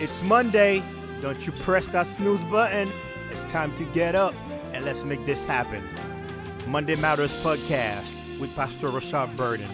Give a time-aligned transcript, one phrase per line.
[0.00, 0.82] It's Monday.
[1.20, 2.90] Don't you press that snooze button.
[3.30, 4.34] It's time to get up
[4.72, 5.82] and let's make this happen.
[6.66, 9.68] Monday Matters Podcast with Pastor Rashad Burden.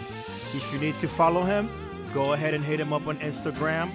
[0.53, 1.69] If you need to follow him,
[2.13, 3.89] go ahead and hit him up on Instagram,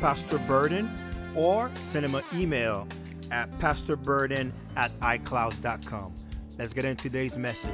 [0.00, 0.90] Pastor Burden,
[1.34, 2.86] or send him an email
[3.30, 6.12] at pastorburden at iclouds.com.
[6.58, 7.70] Let's get into today's message.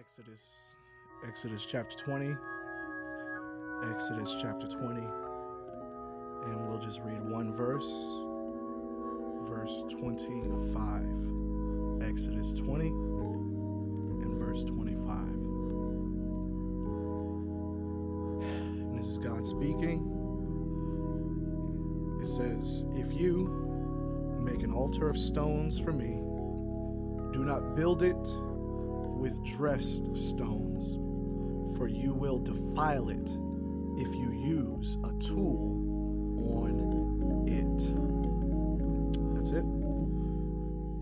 [0.00, 0.62] Exodus,
[1.24, 2.34] Exodus chapter 20.
[3.82, 5.00] Exodus chapter 20.
[6.46, 7.88] And we'll just read one verse,
[9.48, 11.04] verse 25.
[12.02, 15.18] Exodus 20 and verse 25.
[18.42, 20.14] And this is God speaking.
[22.20, 26.20] It says, If you make an altar of stones for me,
[27.32, 28.16] do not build it
[29.16, 30.96] with dressed stones,
[31.76, 33.36] for you will defile it
[33.98, 35.84] if you use a tool
[36.62, 37.78] on it.
[39.34, 39.64] That's it.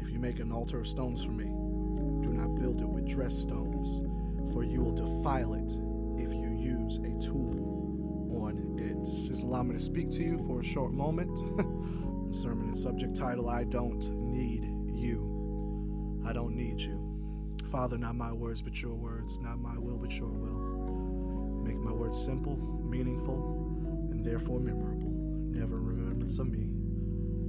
[0.02, 1.44] If you make an altar of stones for me,
[2.22, 4.00] do not build it with dressed stones,
[4.52, 5.72] for you will defile it
[6.16, 9.26] if you use a tool on it.
[9.28, 11.36] Just allow me to speak to you for a short moment.
[12.28, 16.22] the Sermon and subject title I Don't Need You.
[16.26, 17.00] I don't need you.
[17.70, 20.75] Father, not my words, but your words, not my will, but your will.
[21.66, 23.34] Make my words simple, meaningful,
[24.12, 25.10] and therefore memorable.
[25.10, 26.68] Never remembrance of me,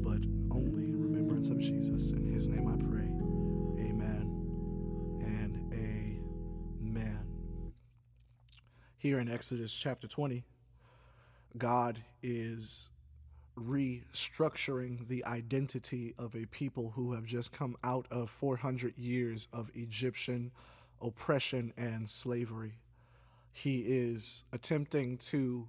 [0.01, 2.09] but only remembrance of Jesus.
[2.13, 3.03] In his name I pray.
[3.87, 7.19] Amen and amen.
[8.97, 10.43] Here in Exodus chapter 20,
[11.55, 12.89] God is
[13.55, 19.69] restructuring the identity of a people who have just come out of 400 years of
[19.75, 20.51] Egyptian
[21.01, 22.79] oppression and slavery.
[23.57, 25.67] He is attempting to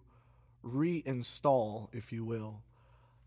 [0.62, 2.60] reinstall, if you will,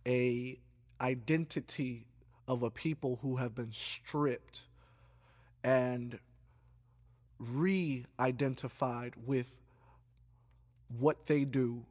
[0.05, 0.59] a
[1.01, 2.05] identity
[2.47, 4.61] of a people who have been stripped
[5.63, 6.19] and
[7.39, 9.51] re-identified with
[10.99, 11.83] what they do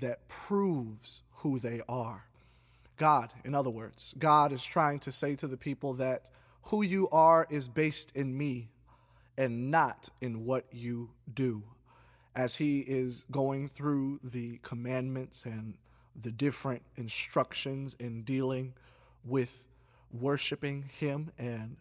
[0.00, 2.26] that proves who they are.
[2.98, 6.30] God, in other words, God is trying to say to the people that
[6.62, 8.68] who you are is based in me
[9.36, 11.64] and not in what you do.
[12.36, 15.74] As He is going through the commandments and
[16.20, 18.74] the different instructions in dealing
[19.24, 19.64] with
[20.12, 21.78] worshiping Him and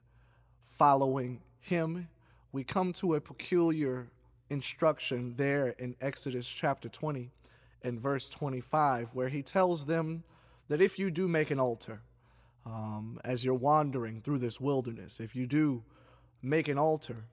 [0.63, 2.07] following Him,
[2.53, 4.07] we come to a peculiar
[4.49, 7.31] instruction there in Exodus chapter 20
[7.83, 10.23] and verse 25, where he tells them
[10.69, 12.01] that if you do make an altar,
[12.65, 15.83] um, as you're wandering through this wilderness, if you do
[16.41, 17.25] make an altar,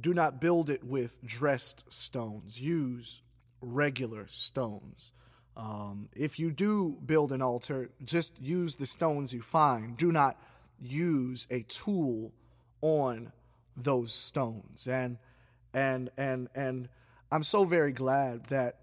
[0.00, 2.60] do not build it with dressed stones.
[2.60, 3.22] Use
[3.60, 5.12] regular stones.
[5.56, 9.96] Um, if you do build an altar, just use the stones you find.
[9.96, 10.38] Do not
[10.80, 12.32] use a tool
[12.82, 13.32] on
[13.76, 14.86] those stones.
[14.86, 15.18] And
[15.72, 16.88] and and and
[17.32, 18.76] I'm so very glad that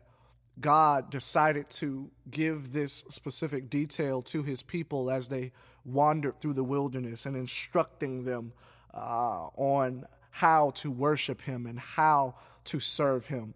[0.60, 5.52] God decided to give this specific detail to his people as they
[5.86, 8.54] wandered through the wilderness and instructing them
[8.94, 12.34] uh, on how to worship him and how
[12.66, 13.54] to serve him.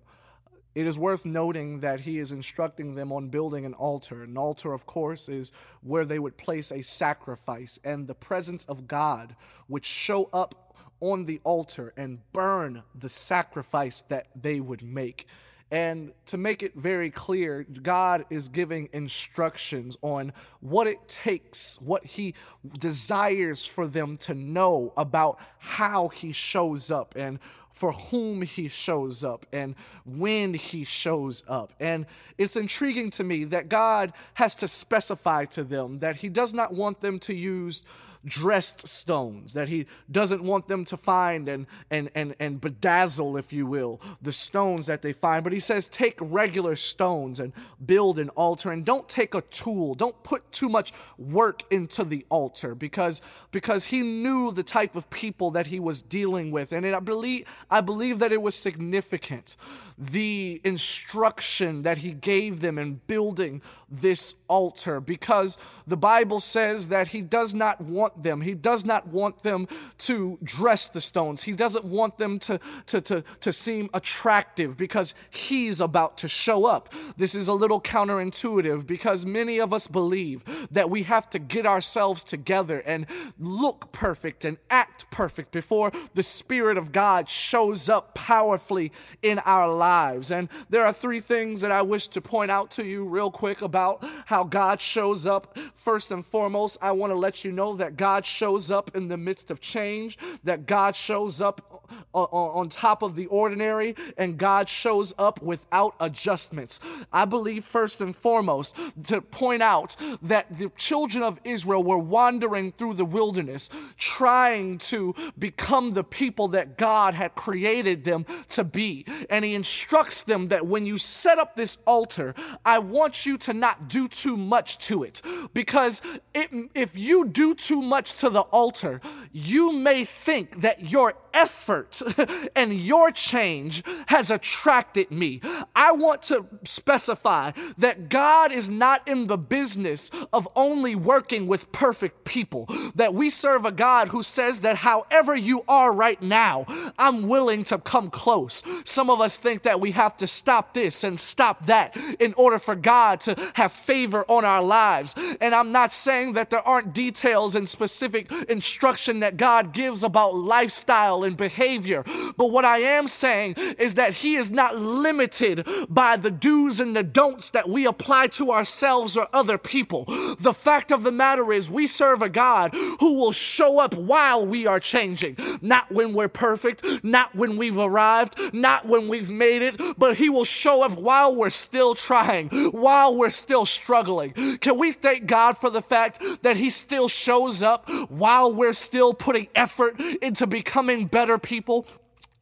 [0.75, 4.21] It is worth noting that he is instructing them on building an altar.
[4.21, 5.51] An altar, of course, is
[5.81, 9.35] where they would place a sacrifice, and the presence of God
[9.67, 15.25] would show up on the altar and burn the sacrifice that they would make.
[15.69, 22.05] And to make it very clear, God is giving instructions on what it takes, what
[22.05, 22.35] He
[22.79, 27.39] desires for them to know about how He shows up and
[27.77, 31.73] for whom He shows up and when He shows up.
[31.79, 32.07] And
[32.37, 36.73] it's intriguing to me that God has to specify to them that He does not
[36.73, 37.83] want them to use
[38.27, 43.53] dressed stones that he doesn't want them to find and, and, and, and bedazzle, if
[43.53, 45.43] you will, the stones that they find.
[45.43, 47.53] But he says, take regular stones and
[47.83, 49.95] build an altar and don't take a tool.
[49.95, 55.09] Don't put too much work into the altar because, because he knew the type of
[55.09, 56.73] people that he was dealing with.
[56.73, 59.57] And it, I, believe, I believe that it was significant
[59.97, 67.07] the instruction that he gave them in building this altar because the Bible says that
[67.07, 68.41] he does not want them.
[68.41, 69.67] He does not want them
[69.99, 71.43] to dress the stones.
[71.43, 76.65] He doesn't want them to, to, to, to seem attractive because he's about to show
[76.65, 76.93] up.
[77.15, 81.65] This is a little counterintuitive because many of us believe that we have to get
[81.65, 83.07] ourselves together and
[83.39, 88.91] look perfect and act perfect before the Spirit of God shows up powerfully
[89.23, 90.29] in our lives.
[90.29, 93.63] And there are three things that I wish to point out to you real quick
[93.63, 95.57] about how God shows up.
[95.73, 99.17] First and foremost, I want to let you know that God shows up in the
[99.17, 101.76] midst of change, that God shows up
[102.13, 106.79] on top of the ordinary, and God shows up without adjustments.
[107.11, 108.75] I believe, first and foremost,
[109.05, 115.13] to point out that the children of Israel were wandering through the wilderness, trying to
[115.37, 119.05] become the people that God had created them to be.
[119.29, 122.33] And He instructs them that when you set up this altar,
[122.65, 125.21] I want you to not do too much to it.
[125.53, 126.01] Because
[126.33, 129.01] it, if you do too much to the altar,
[129.31, 132.01] you may think that your effort
[132.55, 135.39] and your change has attracted me.
[135.75, 141.71] I want to specify that God is not in the business of only working with
[141.71, 146.65] perfect people, that we serve a God who says that however you are right now,
[146.97, 148.63] I'm willing to come close.
[148.83, 152.57] Some of us think that we have to stop this and stop that in order
[152.57, 155.13] for God to have favor on our lives.
[155.39, 160.35] And I'm not saying that there aren't details and specific instruction that God gives about
[160.35, 162.03] lifestyle and behavior.
[162.37, 166.95] But what I am saying is that He is not limited by the do's and
[166.95, 170.05] the don'ts that we apply to ourselves or other people.
[170.39, 174.45] The fact of the matter is, we serve a God who will show up while
[174.45, 179.61] we are changing, not when we're perfect, not when we've arrived, not when we've made
[179.61, 184.31] it, but He will show up while we're still trying, while we're still struggling.
[184.59, 189.13] Can we thank God for the fact that He still shows up while we're still
[189.13, 191.87] putting effort into becoming better people?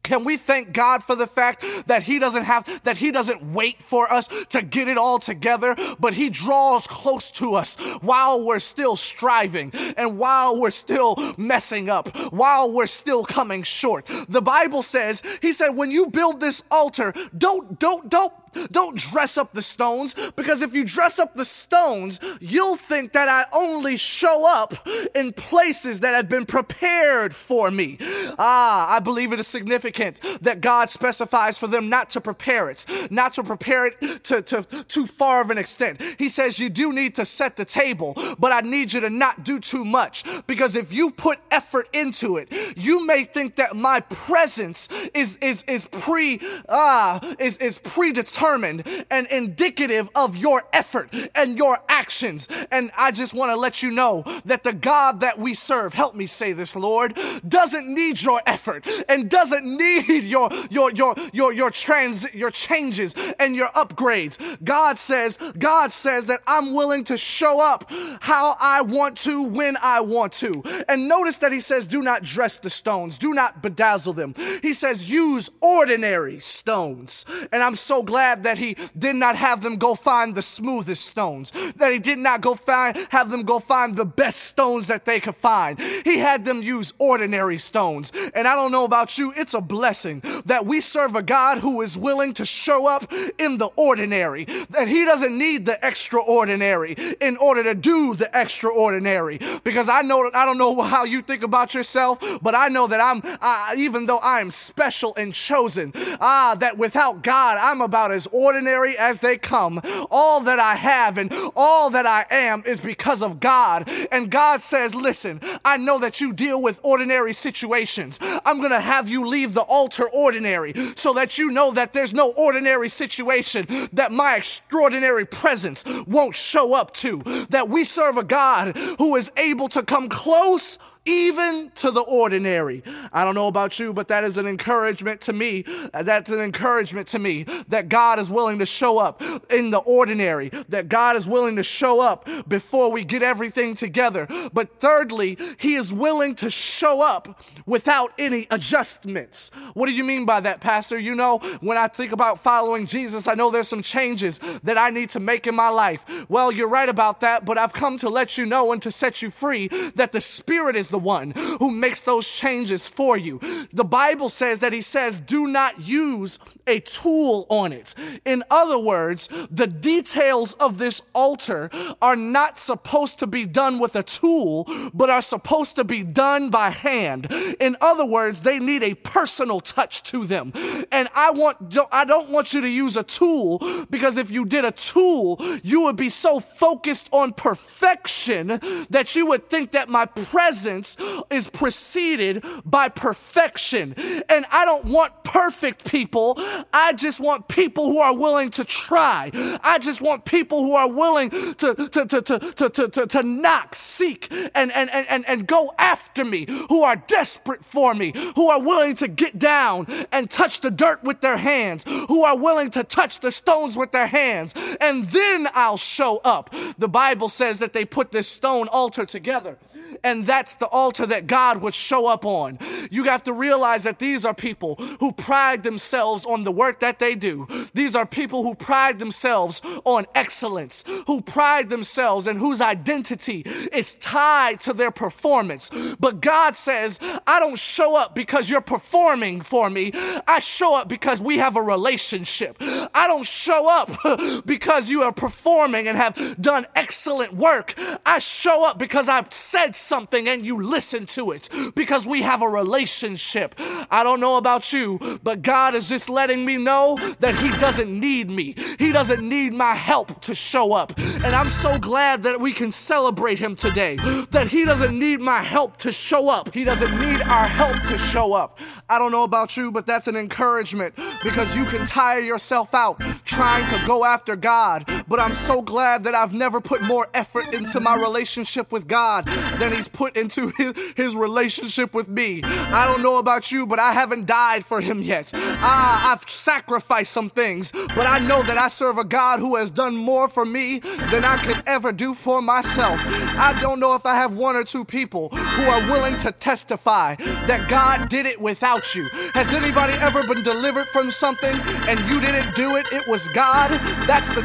[0.06, 3.82] Can we thank God for the fact that He doesn't have, that He doesn't wait
[3.82, 8.60] for us to get it all together, but He draws close to us while we're
[8.60, 14.06] still striving and while we're still messing up, while we're still coming short.
[14.30, 18.34] The Bible says, He said, when you build this altar, don't, don't, don't
[18.72, 23.28] don't dress up the stones because if you dress up the stones, you'll think that
[23.28, 24.74] I only show up
[25.16, 27.98] in places that have been prepared for me.
[28.38, 32.86] Ah, I believe it is significant that God specifies for them not to prepare it,
[33.10, 36.02] not to prepare it to, to too far of an extent.
[36.18, 39.44] He says you do need to set the table, but I need you to not
[39.44, 44.00] do too much because if you put effort into it, you may think that my
[44.00, 51.10] presence is is is pre ah is is predetermined determined and indicative of your effort
[51.34, 52.48] and your actions.
[52.72, 56.16] And I just want to let you know that the God that we serve, help
[56.16, 61.54] me say this, Lord, doesn't need your effort and doesn't need your your your your
[61.54, 64.38] your trans your changes and your upgrades.
[64.64, 69.78] God says, God says that I'm willing to show up how I want to when
[69.82, 70.64] I want to.
[70.88, 74.36] And notice that he says, do not dress the stones, do not bedazzle them.
[74.62, 77.26] He says, use ordinary stones.
[77.52, 81.06] And I'm so glad glad that he did not have them go find the smoothest
[81.06, 85.06] stones, that he did not go find, have them go find the best stones that
[85.06, 85.80] they could find.
[85.80, 88.12] He had them use ordinary stones.
[88.34, 91.82] And I don't know about you, it's a blessing that we serve a God who
[91.82, 97.38] is willing to show up in the ordinary, that he doesn't need the extraordinary in
[97.38, 99.40] order to do the extraordinary.
[99.64, 103.00] Because I know, I don't know how you think about yourself, but I know that
[103.00, 108.12] I'm, I, even though I am special and chosen, ah, that without God, I'm about
[108.12, 109.82] as ordinary as they come.
[110.12, 113.90] All that I have and all that I am is because of God.
[114.12, 118.20] And God says, Listen, I know that you deal with ordinary situations.
[118.22, 122.14] I'm going to have you leave the altar ordinary so that you know that there's
[122.14, 127.22] no ordinary situation that my extraordinary presence won't show up to.
[127.50, 132.84] That we serve a God who is able to come close even to the ordinary.
[133.14, 135.64] I don't know about you, but that is an encouragement to me.
[135.94, 139.22] That's an encouragement to me that God is willing to show up
[139.52, 144.28] in the ordinary, that God is willing to show up before we get everything together.
[144.54, 149.52] But thirdly, He is willing to show up without any adjustments.
[149.74, 150.98] What do you mean by that, Pastor?
[150.98, 154.90] You know, when I think about following Jesus, I know there's some changes that I
[154.90, 156.06] need to make in my life.
[156.30, 159.22] Well, you're right about that, but I've come to let you know and to set
[159.22, 163.42] you free that the Spirit is the one who makes those changes for you.
[163.74, 167.94] The Bible says that He says, do not use a tool on it.
[168.24, 171.70] In other words, the details of this altar
[172.02, 176.50] are not supposed to be done with a tool, but are supposed to be done
[176.50, 177.28] by hand.
[177.60, 180.54] In other words, they need a personal touch to them.
[180.94, 183.60] And I want, I don't want you to use a tool
[183.90, 188.48] because if you did a tool, you would be so focused on perfection
[188.90, 190.85] that you would think that my presence
[191.30, 193.94] is preceded by perfection.
[194.30, 196.36] And I don't want perfect people.
[196.74, 199.32] I just want people who are willing to try.
[199.64, 203.24] I just want people who are willing to, to, to, to, to, to, to, to
[203.24, 208.14] knock, seek, and, and, and, and, and go after me, who are desperate for me,
[208.36, 212.38] who are willing to get down and touch the dirt with their hands, who are
[212.38, 216.54] willing to touch the stones with their hands, and then I'll show up.
[216.78, 219.58] The Bible says that they put this stone altar together
[220.06, 222.60] and that's the altar that God would show up on.
[222.92, 227.00] You have to realize that these are people who pride themselves on the work that
[227.00, 227.48] they do.
[227.74, 233.42] These are people who pride themselves on excellence, who pride themselves and whose identity
[233.74, 235.72] is tied to their performance.
[236.00, 239.92] But God says, I don't show up because you're performing for me.
[240.28, 242.58] I show up because we have a relationship.
[242.60, 247.74] I don't show up because you are performing and have done excellent work.
[248.06, 252.42] I show up because I've said something and you listen to it because we have
[252.42, 253.56] a relationship.
[253.90, 257.98] I don't know about you, but God is just letting me know that He doesn't
[257.98, 258.56] need me.
[258.78, 260.98] He doesn't need my help to show up.
[260.98, 263.96] And I'm so glad that we can celebrate Him today,
[264.32, 266.54] that He doesn't need my help to show up.
[266.54, 268.60] He doesn't need our help to show up.
[268.90, 273.00] I don't know about you, but that's an encouragement because you can tire yourself out
[273.24, 274.90] trying to go after God.
[275.08, 279.26] But I'm so glad that I've never put more effort into my relationship with God
[279.60, 282.42] than he's put into his, his relationship with me.
[282.44, 285.32] I don't know about you, but I haven't died for him yet.
[285.34, 289.70] Ah, I've sacrificed some things, but I know that I serve a God who has
[289.72, 293.00] done more for me than I could ever do for myself.
[293.06, 297.16] I don't know if I have one or two people who are willing to testify
[297.16, 299.08] that God did it without you.
[299.34, 302.88] Has anybody ever been delivered from something and you didn't do it?
[302.92, 303.72] It was God.
[304.08, 304.44] That's the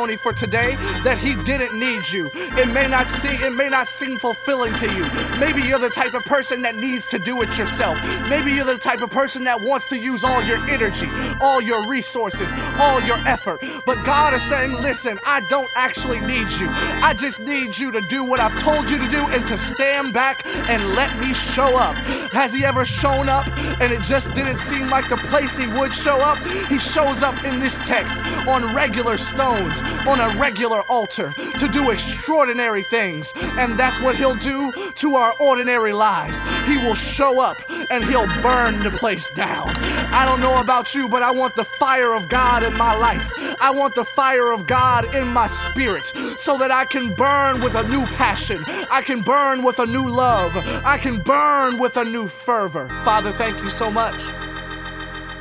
[0.00, 2.30] testimony for today that He didn't need you.
[2.34, 5.04] It may not see, it may not seem fulfilling to you.
[5.38, 7.98] Maybe you're the type of person that needs to do it yourself.
[8.28, 11.08] Maybe you're the type of person that wants to use all your energy,
[11.40, 13.62] all your resources, all your effort.
[13.84, 16.68] But God is saying, listen, I don't actually need you.
[16.70, 20.14] I just need you to do what I've told you to do and to stand
[20.14, 21.96] back and let me show up.
[22.32, 23.46] Has He ever shown up
[23.80, 26.38] and it just didn't seem like the place He would show up?
[26.68, 31.90] He shows up in this text on regular stones, on a regular altar to do
[31.90, 33.32] extraordinary things.
[33.36, 36.40] And that's what He'll do to our ordinary lives.
[36.66, 37.58] He will show up
[37.90, 39.70] and he'll burn the place down.
[40.12, 43.32] I don't know about you, but I want the fire of God in my life.
[43.60, 47.74] I want the fire of God in my spirit so that I can burn with
[47.74, 48.62] a new passion.
[48.90, 50.56] I can burn with a new love.
[50.56, 52.88] I can burn with a new fervor.
[53.04, 54.20] Father, thank you so much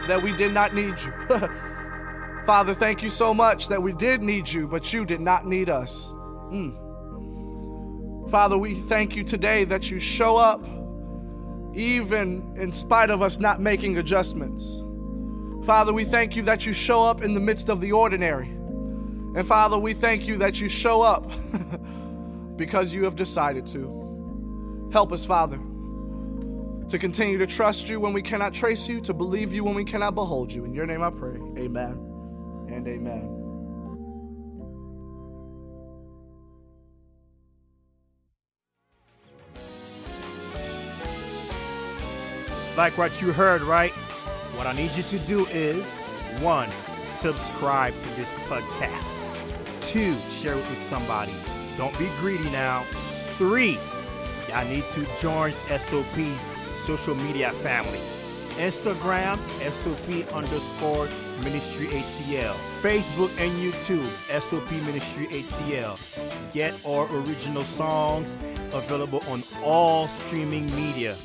[0.08, 1.14] that we did not need you.
[2.46, 5.70] Father, thank you so much that we did need you, but you did not need
[5.70, 6.12] us.
[6.52, 6.76] Mm.
[8.30, 10.64] Father, we thank you today that you show up
[11.74, 14.84] even in spite of us not making adjustments.
[15.66, 18.50] Father, we thank you that you show up in the midst of the ordinary.
[18.50, 21.32] And Father, we thank you that you show up
[22.56, 24.90] because you have decided to.
[24.92, 25.58] Help us, Father,
[26.88, 29.84] to continue to trust you when we cannot trace you, to believe you when we
[29.84, 30.66] cannot behold you.
[30.66, 31.40] In your name I pray.
[31.58, 32.09] Amen
[32.74, 33.50] and amen.
[42.80, 43.92] like what you heard, right?
[44.56, 45.84] What I need you to do is
[46.40, 46.70] one,
[47.04, 49.82] subscribe to this podcast.
[49.82, 51.34] Two, share it with somebody.
[51.76, 52.84] Don't be greedy now.
[53.38, 53.78] Three,
[54.48, 56.50] y'all need to join SOP's
[56.86, 58.00] social media family.
[58.56, 59.38] Instagram,
[59.74, 61.08] SOP underscore
[61.44, 62.54] Ministry HCL.
[62.82, 64.06] Facebook and YouTube,
[64.40, 66.54] SOP Ministry HCL.
[66.54, 68.38] Get our original songs
[68.74, 71.16] available on all streaming media.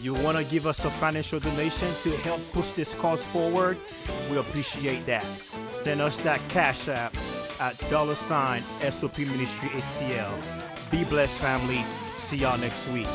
[0.00, 3.78] You want to give us a financial donation to help push this cause forward?
[4.30, 5.24] We appreciate that.
[5.68, 7.14] Send us that cash app
[7.60, 10.90] at dollar sign SOP Ministry HCL.
[10.90, 11.82] Be blessed, family.
[12.16, 13.08] See y'all next week.